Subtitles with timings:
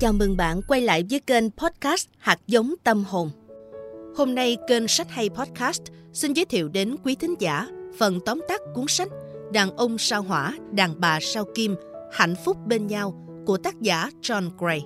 [0.00, 3.30] Chào mừng bạn quay lại với kênh podcast Hạt giống tâm hồn.
[4.16, 5.82] Hôm nay kênh Sách hay Podcast
[6.12, 7.66] xin giới thiệu đến quý thính giả
[7.98, 9.08] phần tóm tắt cuốn sách
[9.52, 11.74] Đàn ông sao hỏa, đàn bà sao kim,
[12.12, 13.14] hạnh phúc bên nhau
[13.46, 14.84] của tác giả John Gray.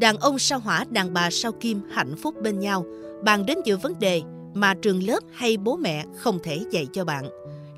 [0.00, 2.86] Đàn ông sao hỏa, đàn bà sao kim, hạnh phúc bên nhau
[3.24, 4.22] bàn đến nhiều vấn đề
[4.54, 7.28] mà trường lớp hay bố mẹ không thể dạy cho bạn.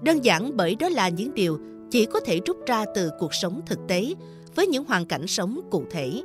[0.02, 1.58] Đơn giản bởi đó là những điều
[1.90, 4.14] chỉ có thể rút ra từ cuộc sống thực tế
[4.58, 6.22] với những hoàn cảnh sống cụ thể.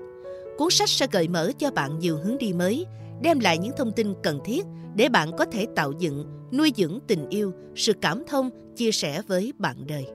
[0.58, 2.86] Cuốn sách sẽ gợi mở cho bạn nhiều hướng đi mới,
[3.22, 4.66] đem lại những thông tin cần thiết
[4.96, 9.22] để bạn có thể tạo dựng, nuôi dưỡng tình yêu, sự cảm thông, chia sẻ
[9.28, 10.06] với bạn đời.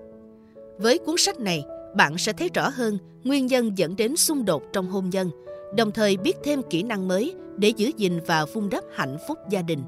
[0.79, 1.65] Với cuốn sách này,
[1.97, 5.31] bạn sẽ thấy rõ hơn nguyên nhân dẫn đến xung đột trong hôn nhân,
[5.77, 9.39] đồng thời biết thêm kỹ năng mới để giữ gìn và vun đắp hạnh phúc
[9.51, 9.83] gia đình.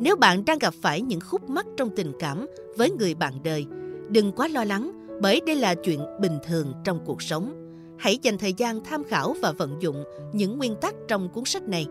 [0.00, 2.46] Nếu bạn đang gặp phải những khúc mắc trong tình cảm
[2.76, 3.66] với người bạn đời,
[4.08, 7.61] đừng quá lo lắng bởi đây là chuyện bình thường trong cuộc sống.
[8.02, 11.62] Hãy dành thời gian tham khảo và vận dụng những nguyên tắc trong cuốn sách
[11.62, 11.86] này.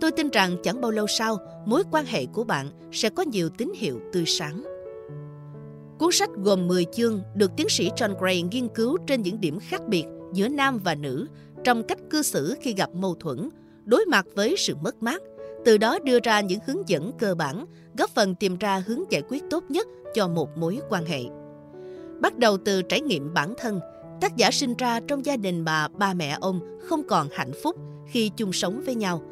[0.00, 3.48] Tôi tin rằng chẳng bao lâu sau, mối quan hệ của bạn sẽ có nhiều
[3.48, 4.62] tín hiệu tươi sáng.
[5.98, 9.58] Cuốn sách gồm 10 chương được tiến sĩ John Gray nghiên cứu trên những điểm
[9.58, 11.26] khác biệt giữa nam và nữ
[11.64, 13.48] trong cách cư xử khi gặp mâu thuẫn,
[13.84, 15.22] đối mặt với sự mất mát,
[15.64, 17.66] từ đó đưa ra những hướng dẫn cơ bản,
[17.98, 21.20] góp phần tìm ra hướng giải quyết tốt nhất cho một mối quan hệ.
[22.20, 23.80] Bắt đầu từ trải nghiệm bản thân,
[24.20, 27.76] tác giả sinh ra trong gia đình mà ba mẹ ông không còn hạnh phúc
[28.06, 29.22] khi chung sống với nhau.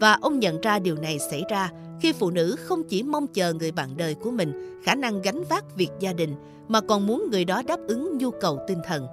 [0.00, 3.52] Và ông nhận ra điều này xảy ra khi phụ nữ không chỉ mong chờ
[3.52, 6.34] người bạn đời của mình khả năng gánh vác việc gia đình,
[6.68, 9.06] mà còn muốn người đó đáp ứng nhu cầu tinh thần.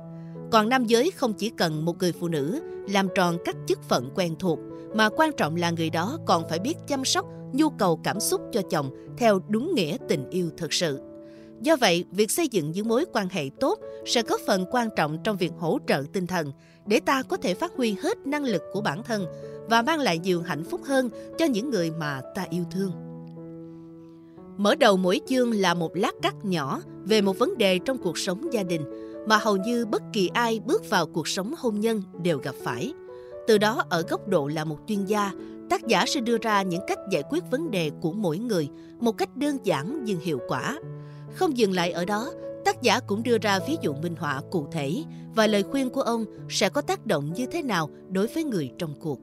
[0.52, 4.10] Còn nam giới không chỉ cần một người phụ nữ làm tròn các chức phận
[4.16, 4.60] quen thuộc,
[4.96, 8.42] mà quan trọng là người đó còn phải biết chăm sóc nhu cầu cảm xúc
[8.52, 11.00] cho chồng theo đúng nghĩa tình yêu thật sự.
[11.62, 15.18] Do vậy, việc xây dựng những mối quan hệ tốt sẽ góp phần quan trọng
[15.24, 16.52] trong việc hỗ trợ tinh thần
[16.86, 19.26] để ta có thể phát huy hết năng lực của bản thân
[19.70, 22.92] và mang lại nhiều hạnh phúc hơn cho những người mà ta yêu thương.
[24.58, 28.18] Mở đầu mỗi chương là một lát cắt nhỏ về một vấn đề trong cuộc
[28.18, 28.82] sống gia đình
[29.28, 32.94] mà hầu như bất kỳ ai bước vào cuộc sống hôn nhân đều gặp phải.
[33.48, 35.32] Từ đó ở góc độ là một chuyên gia,
[35.70, 38.70] tác giả sẽ đưa ra những cách giải quyết vấn đề của mỗi người
[39.00, 40.80] một cách đơn giản nhưng hiệu quả.
[41.36, 42.32] Không dừng lại ở đó,
[42.66, 45.04] tác giả cũng đưa ra ví dụ minh họa cụ thể
[45.36, 48.72] và lời khuyên của ông sẽ có tác động như thế nào đối với người
[48.78, 49.20] trong cuộc.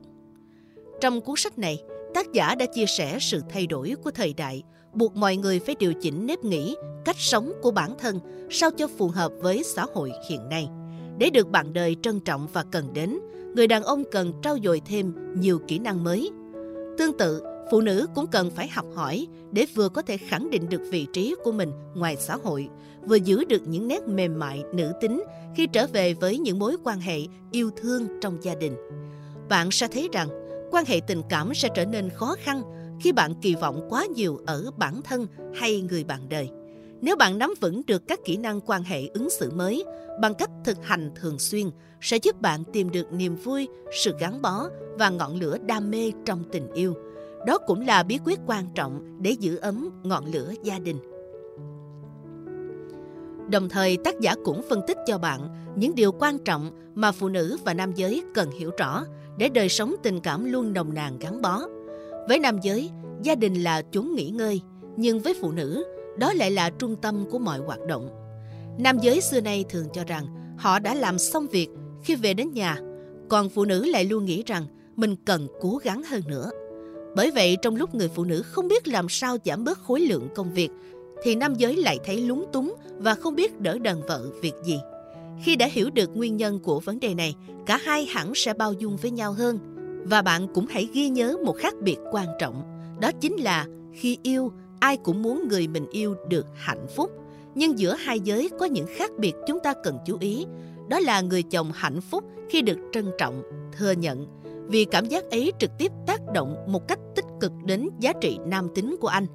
[1.01, 1.83] Trong cuốn sách này,
[2.15, 4.63] tác giả đã chia sẻ sự thay đổi của thời đại,
[4.93, 8.89] buộc mọi người phải điều chỉnh nếp nghĩ, cách sống của bản thân sao cho
[8.99, 10.69] phù hợp với xã hội hiện nay.
[11.19, 13.19] Để được bạn đời trân trọng và cần đến,
[13.55, 16.31] người đàn ông cần trau dồi thêm nhiều kỹ năng mới.
[16.99, 20.69] Tương tự, phụ nữ cũng cần phải học hỏi để vừa có thể khẳng định
[20.69, 22.69] được vị trí của mình ngoài xã hội,
[23.07, 25.23] vừa giữ được những nét mềm mại nữ tính
[25.57, 27.19] khi trở về với những mối quan hệ
[27.51, 28.77] yêu thương trong gia đình.
[29.49, 30.29] Bạn sẽ thấy rằng
[30.71, 32.63] quan hệ tình cảm sẽ trở nên khó khăn
[33.01, 36.49] khi bạn kỳ vọng quá nhiều ở bản thân hay người bạn đời.
[37.01, 39.85] Nếu bạn nắm vững được các kỹ năng quan hệ ứng xử mới
[40.21, 44.43] bằng cách thực hành thường xuyên sẽ giúp bạn tìm được niềm vui, sự gắn
[44.43, 44.69] bó
[44.99, 46.95] và ngọn lửa đam mê trong tình yêu–
[47.47, 50.99] đó cũng là bí quyết quan trọng để giữ ấm ngọn lửa gia đình.
[53.51, 57.29] Đồng thời tác giả cũng phân tích cho bạn những điều quan trọng mà phụ
[57.29, 59.05] nữ và nam giới cần hiểu rõ
[59.39, 61.63] để đời sống tình cảm luôn nồng nàn gắn bó.
[62.29, 62.91] Với nam giới,
[63.23, 64.61] gia đình là chốn nghỉ ngơi,
[64.97, 65.85] nhưng với phụ nữ,
[66.19, 68.09] đó lại là trung tâm của mọi hoạt động.
[68.79, 70.27] Nam giới xưa nay thường cho rằng
[70.59, 71.69] họ đã làm xong việc
[72.03, 72.77] khi về đến nhà,
[73.29, 76.51] còn phụ nữ lại luôn nghĩ rằng mình cần cố gắng hơn nữa.
[77.17, 80.29] Bởi vậy, trong lúc người phụ nữ không biết làm sao giảm bớt khối lượng
[80.35, 80.69] công việc,
[81.23, 84.79] thì nam giới lại thấy lúng túng và không biết đỡ đần vợ việc gì.
[85.45, 87.35] Khi đã hiểu được nguyên nhân của vấn đề này,
[87.67, 89.59] cả hai hẳn sẽ bao dung với nhau hơn.
[90.05, 92.63] Và bạn cũng hãy ghi nhớ một khác biệt quan trọng,
[93.01, 97.11] đó chính là khi yêu, ai cũng muốn người mình yêu được hạnh phúc.
[97.55, 100.47] Nhưng giữa hai giới có những khác biệt chúng ta cần chú ý.
[100.89, 103.43] Đó là người chồng hạnh phúc khi được trân trọng,
[103.79, 104.27] thừa nhận
[104.69, 108.39] vì cảm giác ấy trực tiếp tác động một cách tích cực đến giá trị
[108.47, 109.27] nam tính của anh.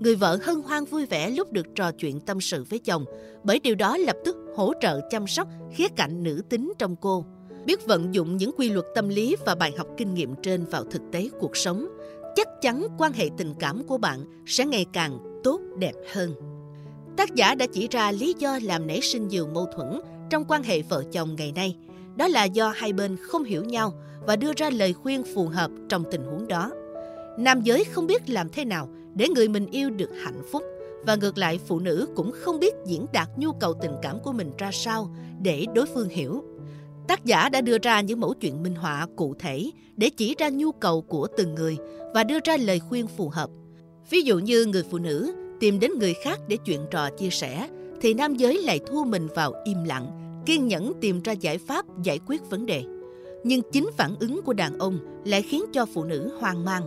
[0.00, 3.04] Người vợ hân hoan vui vẻ lúc được trò chuyện tâm sự với chồng,
[3.44, 7.24] bởi điều đó lập tức hỗ trợ chăm sóc khía cạnh nữ tính trong cô.
[7.64, 10.84] Biết vận dụng những quy luật tâm lý và bài học kinh nghiệm trên vào
[10.84, 11.88] thực tế cuộc sống,
[12.36, 16.34] chắc chắn quan hệ tình cảm của bạn sẽ ngày càng tốt đẹp hơn.
[17.16, 20.00] Tác giả đã chỉ ra lý do làm nảy sinh nhiều mâu thuẫn
[20.30, 21.76] trong quan hệ vợ chồng ngày nay.
[22.16, 23.92] Đó là do hai bên không hiểu nhau
[24.26, 26.70] và đưa ra lời khuyên phù hợp trong tình huống đó.
[27.38, 30.62] Nam giới không biết làm thế nào để người mình yêu được hạnh phúc
[31.06, 34.32] và ngược lại phụ nữ cũng không biết diễn đạt nhu cầu tình cảm của
[34.32, 35.10] mình ra sao
[35.42, 36.44] để đối phương hiểu.
[37.08, 40.48] Tác giả đã đưa ra những mẫu chuyện minh họa cụ thể để chỉ ra
[40.48, 41.76] nhu cầu của từng người
[42.14, 43.50] và đưa ra lời khuyên phù hợp.
[44.10, 47.68] Ví dụ như người phụ nữ tìm đến người khác để chuyện trò chia sẻ,
[48.00, 50.10] thì nam giới lại thu mình vào im lặng,
[50.46, 52.84] kiên nhẫn tìm ra giải pháp giải quyết vấn đề.
[53.44, 56.86] Nhưng chính phản ứng của đàn ông lại khiến cho phụ nữ hoang mang.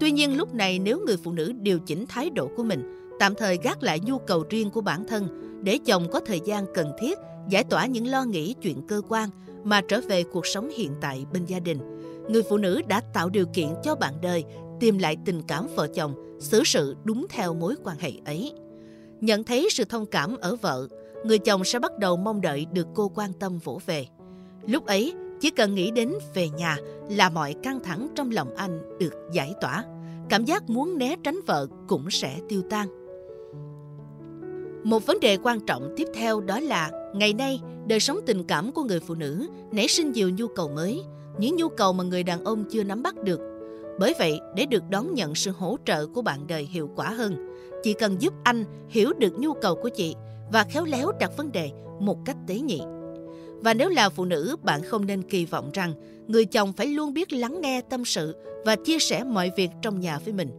[0.00, 3.34] Tuy nhiên lúc này nếu người phụ nữ điều chỉnh thái độ của mình, tạm
[3.34, 5.28] thời gác lại nhu cầu riêng của bản thân,
[5.62, 9.28] để chồng có thời gian cần thiết giải tỏa những lo nghĩ chuyện cơ quan
[9.64, 11.78] mà trở về cuộc sống hiện tại bên gia đình.
[12.28, 14.44] Người phụ nữ đã tạo điều kiện cho bạn đời
[14.80, 18.52] tìm lại tình cảm vợ chồng, xử sự đúng theo mối quan hệ ấy.
[19.20, 20.88] Nhận thấy sự thông cảm ở vợ,
[21.24, 24.06] người chồng sẽ bắt đầu mong đợi được cô quan tâm vỗ về.
[24.66, 26.76] Lúc ấy, chỉ cần nghĩ đến về nhà
[27.10, 29.84] là mọi căng thẳng trong lòng anh được giải tỏa.
[30.28, 32.88] Cảm giác muốn né tránh vợ cũng sẽ tiêu tan.
[34.84, 38.72] Một vấn đề quan trọng tiếp theo đó là ngày nay đời sống tình cảm
[38.72, 41.02] của người phụ nữ nảy sinh nhiều nhu cầu mới,
[41.38, 43.40] những nhu cầu mà người đàn ông chưa nắm bắt được.
[43.98, 47.54] Bởi vậy, để được đón nhận sự hỗ trợ của bạn đời hiệu quả hơn,
[47.82, 50.14] chị cần giúp anh hiểu được nhu cầu của chị
[50.52, 51.70] và khéo léo đặt vấn đề
[52.00, 52.80] một cách tế nhị.
[53.60, 55.94] Và nếu là phụ nữ, bạn không nên kỳ vọng rằng
[56.28, 60.00] người chồng phải luôn biết lắng nghe tâm sự và chia sẻ mọi việc trong
[60.00, 60.50] nhà với mình.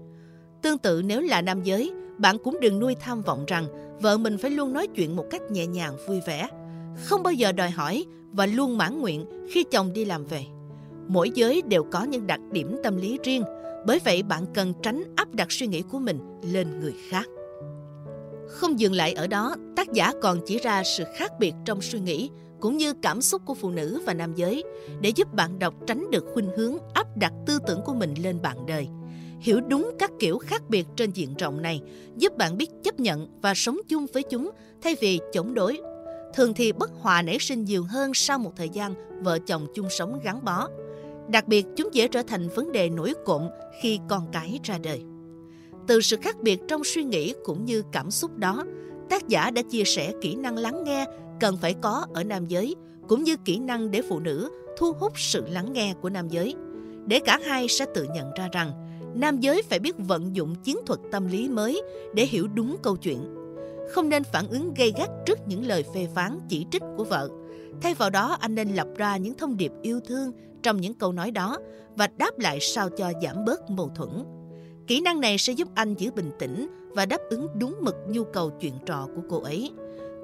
[0.62, 3.66] Tương tự nếu là nam giới, bạn cũng đừng nuôi tham vọng rằng
[4.02, 6.48] vợ mình phải luôn nói chuyện một cách nhẹ nhàng vui vẻ,
[7.04, 10.44] không bao giờ đòi hỏi và luôn mãn nguyện khi chồng đi làm về.
[11.08, 13.44] Mỗi giới đều có những đặc điểm tâm lý riêng,
[13.86, 16.20] bởi vậy bạn cần tránh áp đặt suy nghĩ của mình
[16.52, 17.28] lên người khác.
[18.48, 22.00] Không dừng lại ở đó, tác giả còn chỉ ra sự khác biệt trong suy
[22.00, 22.30] nghĩ
[22.62, 24.64] cũng như cảm xúc của phụ nữ và nam giới
[25.02, 28.42] để giúp bạn đọc tránh được khuynh hướng áp đặt tư tưởng của mình lên
[28.42, 28.88] bạn đời–
[29.42, 31.82] hiểu đúng các kiểu khác biệt trên diện rộng này
[32.18, 35.82] giúp bạn biết chấp nhận và sống chung với chúng thay vì chống đối.
[36.34, 38.94] Thường thì bất hòa nảy sinh nhiều hơn sau một thời gian
[39.24, 40.68] vợ chồng chung sống gắn bó.
[41.30, 43.48] Đặc biệt, chúng dễ trở thành vấn đề nổi cộm
[43.82, 45.02] khi con cái ra đời.
[45.88, 48.66] Từ sự khác biệt trong suy nghĩ cũng như cảm xúc đó,
[49.10, 51.06] tác giả đã chia sẻ kỹ năng lắng nghe
[51.42, 52.76] cần phải có ở nam giới,
[53.08, 56.56] cũng như kỹ năng để phụ nữ thu hút sự lắng nghe của nam giới.
[57.06, 58.72] Để cả hai sẽ tự nhận ra rằng
[59.16, 61.82] nam giới phải biết vận dụng chiến thuật tâm lý mới
[62.14, 63.36] để hiểu đúng câu chuyện.
[63.92, 67.30] Không nên phản ứng gây gắt trước những lời phê phán chỉ trích của vợ.
[67.82, 70.32] Thay vào đó, anh nên lập ra những thông điệp yêu thương
[70.64, 71.58] trong những câu nói đó
[71.96, 74.10] và đáp lại sao cho giảm bớt mâu thuẫn.
[74.88, 78.24] Kỹ năng này sẽ giúp anh giữ bình tĩnh và đáp ứng đúng mực nhu
[78.24, 79.72] cầu chuyện trò của cô ấy.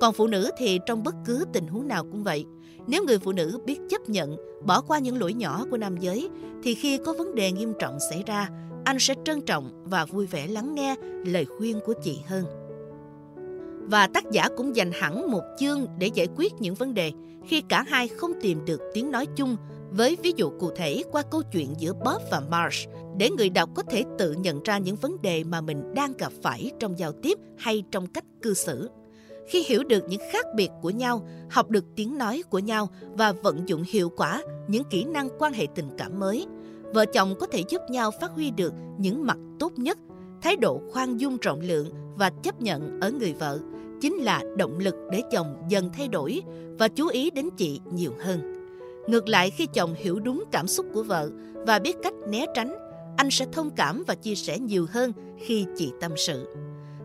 [0.01, 2.45] Còn phụ nữ thì trong bất cứ tình huống nào cũng vậy.
[2.87, 6.29] Nếu người phụ nữ biết chấp nhận, bỏ qua những lỗi nhỏ của nam giới,
[6.63, 8.49] thì khi có vấn đề nghiêm trọng xảy ra,
[8.85, 10.95] anh sẽ trân trọng và vui vẻ lắng nghe
[11.25, 12.45] lời khuyên của chị hơn.
[13.89, 17.11] Và tác giả cũng dành hẳn một chương để giải quyết những vấn đề
[17.47, 19.57] khi cả hai không tìm được tiếng nói chung
[19.91, 23.69] với ví dụ cụ thể qua câu chuyện giữa Bob và Marsh để người đọc
[23.75, 27.11] có thể tự nhận ra những vấn đề mà mình đang gặp phải trong giao
[27.11, 28.89] tiếp hay trong cách cư xử.
[29.47, 33.31] Khi hiểu được những khác biệt của nhau, học được tiếng nói của nhau và
[33.31, 36.45] vận dụng hiệu quả những kỹ năng quan hệ tình cảm mới,
[36.93, 39.97] vợ chồng có thể giúp nhau phát huy được những mặt tốt nhất
[40.41, 43.59] thái độ khoan dung rộng lượng và chấp nhận ở người vợ
[44.01, 46.41] chính là động lực để chồng dần thay đổi
[46.79, 48.53] và chú ý đến chị nhiều hơn.
[49.07, 52.75] Ngược lại khi chồng hiểu đúng cảm xúc của vợ và biết cách né tránh
[53.17, 56.47] anh sẽ thông cảm và chia sẻ nhiều hơn khi chị tâm sự.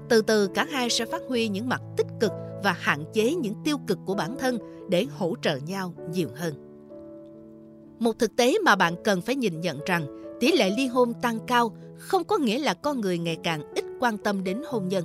[0.08, 2.32] Từ từ cả hai sẽ phát huy những mặt tích cực
[2.64, 6.54] và hạn chế những tiêu cực của bản thân để hỗ trợ nhau nhiều hơn
[8.02, 10.06] một thực tế mà bạn cần phải nhìn nhận rằng
[10.40, 13.84] tỷ lệ ly hôn tăng cao không có nghĩa là con người ngày càng ít
[14.00, 15.04] quan tâm đến hôn nhân.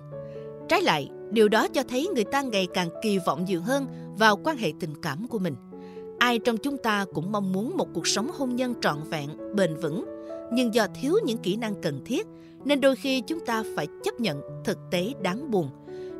[0.69, 4.37] Trái lại, điều đó cho thấy người ta ngày càng kỳ vọng nhiều hơn vào
[4.43, 5.55] quan hệ tình cảm của mình.
[6.19, 9.75] Ai trong chúng ta cũng mong muốn một cuộc sống hôn nhân trọn vẹn, bền
[9.75, 10.05] vững,
[10.53, 12.27] nhưng do thiếu những kỹ năng cần thiết
[12.65, 15.69] nên đôi khi chúng ta phải chấp nhận thực tế đáng buồn.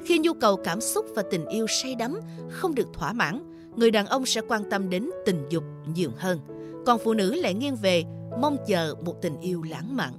[0.08, 3.40] Khi nhu cầu cảm xúc và tình yêu say đắm không được thỏa mãn,
[3.76, 6.40] người đàn ông sẽ quan tâm đến tình dục nhiều hơn
[6.88, 8.04] còn phụ nữ lại nghiêng về
[8.42, 10.14] mong chờ một tình yêu lãng mạn.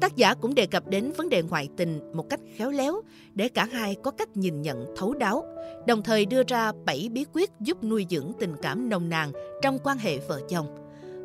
[0.00, 3.00] Tác giả cũng đề cập đến vấn đề ngoại tình một cách khéo léo
[3.34, 5.44] để cả hai có cách nhìn nhận thấu đáo,
[5.86, 9.32] đồng thời đưa ra 7 bí quyết giúp nuôi dưỡng tình cảm nồng nàn
[9.62, 10.66] trong quan hệ vợ chồng.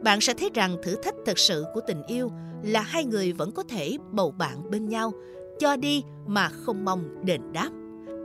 [0.03, 2.31] Bạn sẽ thấy rằng thử thách thực sự của tình yêu
[2.63, 5.11] là hai người vẫn có thể bầu bạn bên nhau,
[5.59, 7.69] cho đi mà không mong đền đáp.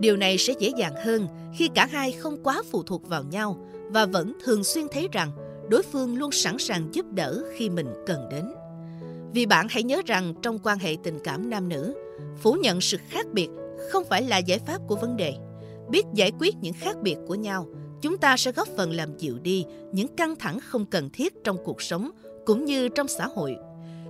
[0.00, 3.66] Điều này sẽ dễ dàng hơn khi cả hai không quá phụ thuộc vào nhau
[3.88, 5.30] và vẫn thường xuyên thấy rằng
[5.70, 8.44] đối phương luôn sẵn sàng giúp đỡ khi mình cần đến.
[9.32, 11.94] Vì bạn hãy nhớ rằng trong quan hệ tình cảm nam nữ,
[12.36, 13.48] phủ nhận sự khác biệt
[13.90, 15.34] không phải là giải pháp của vấn đề.
[15.90, 17.66] Biết giải quyết những khác biệt của nhau
[18.00, 21.56] chúng ta sẽ góp phần làm dịu đi những căng thẳng không cần thiết trong
[21.64, 22.10] cuộc sống
[22.46, 23.56] cũng như trong xã hội.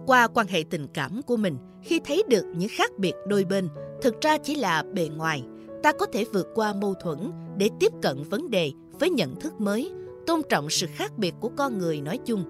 [0.07, 3.69] Qua quan hệ tình cảm của mình, khi thấy được những khác biệt đôi bên,
[4.03, 5.43] thực ra chỉ là bề ngoài,
[5.83, 7.19] ta có thể vượt qua mâu thuẫn
[7.57, 9.93] để tiếp cận vấn đề với nhận thức mới,
[10.27, 12.45] tôn trọng sự khác biệt của con người nói chung.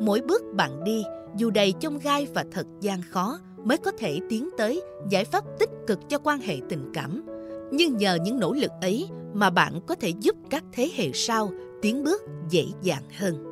[0.00, 1.02] Mỗi bước bạn đi,
[1.36, 5.44] dù đầy chông gai và thật gian khó, mới có thể tiến tới giải pháp
[5.58, 7.24] tích cực cho quan hệ tình cảm.
[7.72, 11.50] Nhưng nhờ những nỗ lực ấy mà bạn có thể giúp các thế hệ sau
[11.82, 13.47] tiến bước dễ dàng hơn.